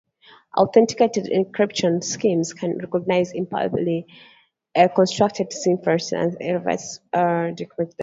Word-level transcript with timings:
Authenticated 0.57 1.25
encryption 1.27 2.03
schemes 2.03 2.53
can 2.53 2.79
recognize 2.79 3.33
improperly-constructed 3.33 5.51
ciphertexts 5.51 6.11
and 6.39 6.39
refuse 6.65 6.97
to 7.13 7.19
decrypt 7.55 7.95
them. 7.97 7.97